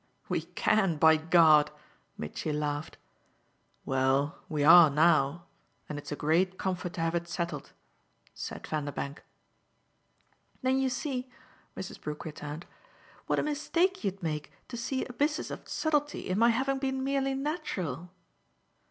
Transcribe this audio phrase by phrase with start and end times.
[0.29, 1.69] "We CAN, by God!"
[2.17, 2.97] Mitchy laughed.
[3.85, 5.45] "Well, we are now
[5.87, 7.73] and it's a great comfort to have it settled,"
[8.33, 9.21] said Vanderbank.
[10.63, 11.29] "Then you see,"
[11.77, 12.01] Mrs.
[12.01, 12.65] Brook returned,
[13.27, 17.35] "what a mistake you'd make to see abysses of subtlety in my having been merely
[17.35, 18.09] natural."